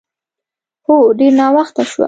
هو، 0.85 0.95
ډېر 1.17 1.31
ناوخته 1.39 1.81
شوه. 1.89 1.99